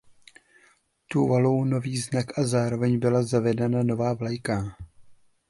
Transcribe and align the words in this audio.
Tuvalu 1.07 1.65
nový 1.65 1.97
znak 1.97 2.37
a 2.39 2.47
zároveň 2.47 2.99
byla 2.99 3.23
zavedena 3.23 3.83
nová 3.83 4.13
vlajka. 4.13 4.77